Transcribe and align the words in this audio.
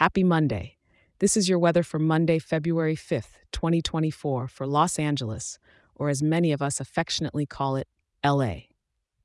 Happy 0.00 0.24
Monday. 0.24 0.78
This 1.18 1.36
is 1.36 1.46
your 1.46 1.58
weather 1.58 1.82
for 1.82 1.98
Monday, 1.98 2.38
February 2.38 2.96
5th, 2.96 3.36
2024, 3.52 4.48
for 4.48 4.66
Los 4.66 4.98
Angeles, 4.98 5.58
or 5.94 6.08
as 6.08 6.22
many 6.22 6.52
of 6.52 6.62
us 6.62 6.80
affectionately 6.80 7.44
call 7.44 7.76
it, 7.76 7.86
LA. 8.24 8.60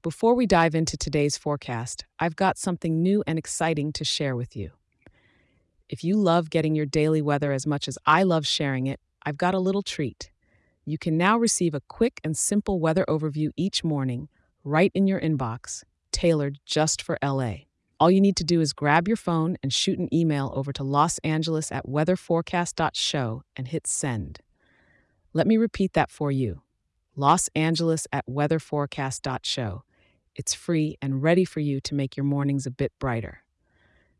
Before 0.02 0.36
we 0.36 0.46
dive 0.46 0.76
into 0.76 0.98
today's 0.98 1.38
forecast, 1.38 2.04
I've 2.20 2.36
got 2.36 2.58
something 2.58 3.02
new 3.02 3.24
and 3.26 3.40
exciting 3.40 3.94
to 3.94 4.04
share 4.04 4.36
with 4.36 4.54
you. 4.54 4.72
If 5.88 6.04
you 6.04 6.18
love 6.18 6.50
getting 6.50 6.76
your 6.76 6.86
daily 6.86 7.22
weather 7.22 7.54
as 7.54 7.66
much 7.66 7.88
as 7.88 7.98
I 8.06 8.24
love 8.24 8.46
sharing 8.46 8.86
it, 8.86 9.00
I've 9.26 9.38
got 9.38 9.54
a 9.54 9.60
little 9.60 9.82
treat. 9.82 10.30
You 10.84 10.98
can 10.98 11.18
now 11.18 11.38
receive 11.38 11.74
a 11.74 11.84
quick 11.88 12.20
and 12.22 12.36
simple 12.36 12.82
weather 12.82 13.06
overview 13.08 13.52
each 13.56 13.86
morning 13.86 14.28
right 14.66 14.92
in 14.94 15.08
your 15.08 15.22
inbox, 15.22 15.86
tailored 16.12 16.60
just 16.66 17.02
for 17.02 17.18
LA. 17.24 17.60
All 17.98 18.12
you 18.12 18.20
need 18.20 18.36
to 18.38 18.44
do 18.44 18.60
is 18.60 18.74
grab 18.74 19.08
your 19.08 19.16
phone 19.16 19.56
and 19.64 19.72
shoot 19.72 19.98
an 19.98 20.14
email 20.14 20.52
over 20.54 20.74
to 20.74 20.84
Los 20.84 21.18
Angeles 21.20 21.72
at 21.72 21.88
weatherforecast.show 21.88 23.44
and 23.56 23.68
hit 23.70 23.88
send. 23.88 24.40
Let 25.32 25.48
me 25.48 25.56
repeat 25.56 25.94
that 25.94 26.12
for 26.12 26.30
you 26.30 26.62
Los 27.16 27.50
Angeles 27.56 28.06
at 28.12 28.26
weatherforecast.show. 28.28 29.84
It's 30.36 30.54
free 30.54 30.98
and 31.02 31.24
ready 31.24 31.46
for 31.46 31.62
you 31.62 31.80
to 31.80 31.96
make 31.96 32.18
your 32.18 32.26
mornings 32.26 32.66
a 32.66 32.72
bit 32.72 32.92
brighter. 33.00 33.44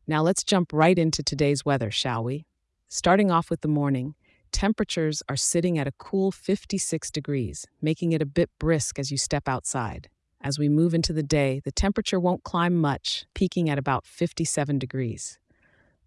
Now 0.08 0.22
let's 0.22 0.46
jump 0.46 0.72
right 0.72 0.98
into 0.98 1.22
today's 1.22 1.66
weather, 1.66 1.92
shall 1.92 2.24
we? 2.24 2.46
Starting 2.88 3.30
off 3.30 3.50
with 3.50 3.60
the 3.60 3.68
morning, 3.68 4.16
temperatures 4.54 5.22
are 5.28 5.36
sitting 5.36 5.78
at 5.78 5.88
a 5.88 5.94
cool 5.98 6.32
56 6.32 7.12
degrees, 7.12 7.66
making 7.82 8.14
it 8.14 8.22
a 8.22 8.26
bit 8.26 8.50
brisk 8.58 8.98
as 8.98 9.12
you 9.12 9.18
step 9.18 9.50
outside. 9.50 10.08
As 10.46 10.60
we 10.60 10.70
move 10.70 10.94
into 10.94 11.12
the 11.12 11.24
day, 11.24 11.60
the 11.60 11.72
temperature 11.72 12.20
won't 12.20 12.44
climb 12.44 12.76
much, 12.76 13.26
peaking 13.34 13.68
at 13.68 13.80
about 13.80 14.06
57 14.06 14.78
degrees. 14.78 15.40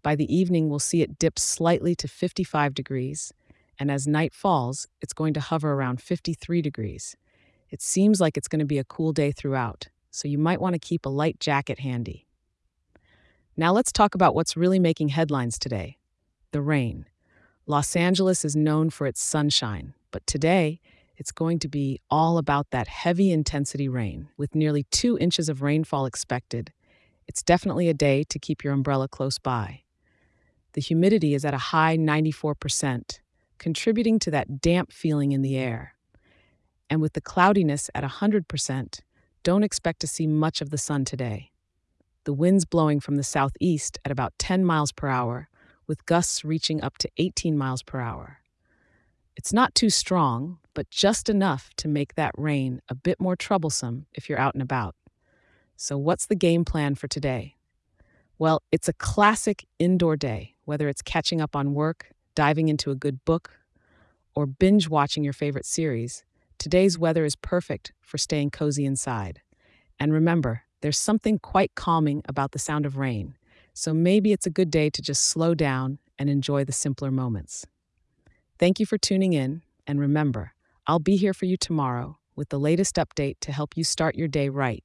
By 0.01 0.15
the 0.15 0.33
evening, 0.33 0.69
we'll 0.69 0.79
see 0.79 1.01
it 1.01 1.19
dip 1.19 1.37
slightly 1.37 1.93
to 1.95 2.07
55 2.07 2.73
degrees, 2.73 3.33
and 3.77 3.91
as 3.91 4.07
night 4.07 4.33
falls, 4.33 4.87
it's 5.01 5.11
going 5.11 5.33
to 5.33 5.41
hover 5.41 5.73
around 5.73 6.01
53 6.01 6.61
degrees. 6.61 7.17
It 7.69 7.81
seems 7.81 8.21
like 8.21 8.37
it's 8.37 8.47
going 8.47 8.59
to 8.59 8.65
be 8.65 8.77
a 8.77 8.85
cool 8.85 9.11
day 9.11 9.33
throughout, 9.33 9.89
so 10.09 10.29
you 10.29 10.37
might 10.37 10.61
want 10.61 10.73
to 10.73 10.79
keep 10.79 11.05
a 11.05 11.09
light 11.09 11.41
jacket 11.41 11.79
handy. 11.79 12.25
Now 13.57 13.73
let's 13.73 13.91
talk 13.91 14.15
about 14.15 14.35
what's 14.35 14.55
really 14.55 14.79
making 14.79 15.09
headlines 15.09 15.59
today 15.59 15.97
the 16.53 16.61
rain. 16.61 17.07
Los 17.65 17.93
Angeles 17.93 18.45
is 18.45 18.55
known 18.55 18.89
for 18.89 19.05
its 19.05 19.21
sunshine, 19.21 19.95
but 20.11 20.25
today, 20.25 20.79
it's 21.19 21.33
going 21.33 21.59
to 21.59 21.67
be 21.67 21.99
all 22.09 22.37
about 22.37 22.71
that 22.71 22.87
heavy 22.87 23.31
intensity 23.33 23.89
rain, 23.89 24.29
with 24.37 24.55
nearly 24.55 24.83
two 24.83 25.17
inches 25.17 25.49
of 25.49 25.61
rainfall 25.61 26.05
expected. 26.05 26.71
It's 27.27 27.43
definitely 27.43 27.89
a 27.89 27.93
day 27.93 28.23
to 28.23 28.39
keep 28.39 28.63
your 28.63 28.71
umbrella 28.71 29.09
close 29.09 29.37
by. 29.37 29.81
The 30.73 30.81
humidity 30.81 31.33
is 31.33 31.43
at 31.43 31.53
a 31.53 31.57
high 31.57 31.97
94%, 31.97 33.19
contributing 33.57 34.17
to 34.19 34.31
that 34.31 34.61
damp 34.61 34.93
feeling 34.93 35.33
in 35.33 35.41
the 35.41 35.57
air. 35.57 35.93
And 36.89 37.01
with 37.01 37.11
the 37.11 37.21
cloudiness 37.21 37.89
at 37.93 38.05
100%, 38.05 39.01
don't 39.43 39.63
expect 39.63 39.99
to 39.99 40.07
see 40.07 40.25
much 40.25 40.61
of 40.61 40.69
the 40.69 40.77
sun 40.77 41.03
today. 41.03 41.51
The 42.23 42.33
winds 42.33 42.63
blowing 42.63 43.01
from 43.01 43.15
the 43.15 43.23
southeast 43.23 43.99
at 44.05 44.11
about 44.11 44.39
10 44.39 44.63
miles 44.63 44.93
per 44.93 45.09
hour, 45.09 45.49
with 45.85 46.05
gusts 46.05 46.45
reaching 46.45 46.81
up 46.81 46.97
to 46.99 47.09
18 47.17 47.57
miles 47.57 47.83
per 47.83 47.99
hour. 47.99 48.37
It's 49.39 49.53
not 49.53 49.73
too 49.73 49.89
strong, 49.89 50.57
but 50.73 50.89
just 50.89 51.29
enough 51.29 51.69
to 51.77 51.87
make 51.87 52.15
that 52.15 52.33
rain 52.37 52.81
a 52.89 52.93
bit 52.93 53.21
more 53.21 53.37
troublesome 53.37 54.05
if 54.13 54.27
you're 54.27 54.37
out 54.37 54.53
and 54.53 54.61
about. 54.61 54.95
So, 55.77 55.97
what's 55.97 56.25
the 56.25 56.35
game 56.35 56.65
plan 56.65 56.95
for 56.95 57.07
today? 57.07 57.55
Well, 58.37 58.61
it's 58.69 58.89
a 58.89 58.99
classic 59.11 59.65
indoor 59.79 60.17
day, 60.17 60.55
whether 60.65 60.89
it's 60.89 61.01
catching 61.01 61.39
up 61.39 61.55
on 61.55 61.73
work, 61.73 62.11
diving 62.35 62.67
into 62.67 62.91
a 62.91 62.95
good 62.95 63.23
book, 63.23 63.51
or 64.35 64.45
binge 64.45 64.89
watching 64.89 65.23
your 65.23 65.31
favorite 65.31 65.65
series. 65.65 66.25
Today's 66.57 66.99
weather 66.99 67.23
is 67.23 67.37
perfect 67.37 67.93
for 68.01 68.17
staying 68.17 68.49
cozy 68.49 68.83
inside. 68.83 69.39
And 70.01 70.11
remember, 70.11 70.63
there's 70.81 70.97
something 70.97 71.39
quite 71.39 71.75
calming 71.75 72.23
about 72.27 72.51
the 72.51 72.59
sound 72.59 72.85
of 72.85 72.97
rain, 72.97 73.37
so 73.73 73.93
maybe 73.93 74.33
it's 74.33 74.45
a 74.45 74.57
good 74.59 74.69
day 74.69 74.89
to 74.89 75.01
just 75.01 75.23
slow 75.23 75.55
down 75.55 75.99
and 76.17 76.29
enjoy 76.29 76.65
the 76.65 76.73
simpler 76.73 77.09
moments. 77.09 77.65
Thank 78.59 78.81
you 78.81 78.85
for 78.85 78.97
tuning 78.97 79.31
in, 79.31 79.61
and 79.87 80.01
remember, 80.01 80.51
I'll 80.85 80.99
be 80.99 81.15
here 81.15 81.33
for 81.33 81.45
you 81.45 81.55
tomorrow 81.55 82.17
with 82.35 82.49
the 82.49 82.59
latest 82.59 82.97
update 82.97 83.37
to 83.39 83.53
help 83.53 83.77
you 83.77 83.85
start 83.85 84.15
your 84.15 84.27
day 84.27 84.49
right. 84.49 84.83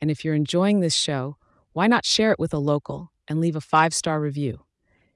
And 0.00 0.10
if 0.10 0.24
you're 0.24 0.34
enjoying 0.34 0.80
this 0.80 0.94
show, 0.96 1.36
why 1.72 1.86
not 1.86 2.04
share 2.04 2.32
it 2.32 2.40
with 2.40 2.52
a 2.52 2.58
local 2.58 3.12
and 3.28 3.40
leave 3.40 3.54
a 3.54 3.60
five 3.60 3.94
star 3.94 4.20
review? 4.20 4.64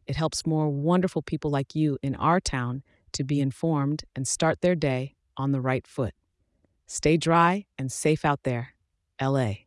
It 0.06 0.14
helps 0.14 0.46
more 0.46 0.68
wonderful 0.68 1.20
people 1.20 1.50
like 1.50 1.74
you 1.74 1.98
in 2.00 2.14
our 2.14 2.38
town 2.38 2.84
to 3.12 3.24
be 3.24 3.40
informed 3.40 4.04
and 4.14 4.28
start 4.28 4.60
their 4.60 4.76
day 4.76 5.16
on 5.36 5.50
the 5.50 5.60
right 5.60 5.84
foot. 5.84 6.14
Stay 6.86 7.16
dry 7.16 7.66
and 7.76 7.91
safe 7.91 8.24
out 8.24 8.44
there, 8.44 8.74
LA. 9.20 9.64